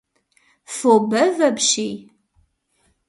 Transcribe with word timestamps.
Фо 0.75 0.93
бэв 1.09 1.35
апщий. 1.47 1.95